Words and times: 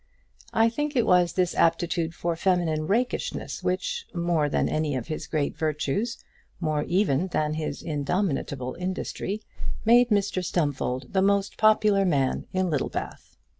I 0.51 0.67
think 0.67 0.95
it 0.95 1.05
was 1.05 1.33
this 1.33 1.53
aptitude 1.53 2.15
for 2.15 2.35
feminine 2.35 2.87
rakishness 2.87 3.61
which, 3.61 4.07
more 4.15 4.49
than 4.49 4.67
any 4.67 4.95
of 4.95 5.09
his 5.09 5.27
great 5.27 5.55
virtues, 5.55 6.17
more 6.59 6.81
even 6.85 7.27
than 7.27 7.53
his 7.53 7.83
indomitable 7.83 8.75
industry, 8.79 9.43
made 9.85 10.09
Mr 10.09 10.43
Stumfold 10.43 11.13
the 11.13 11.21
most 11.21 11.55
popular 11.55 12.03
man 12.03 12.47
in 12.51 12.71
Littlebath. 12.71 13.37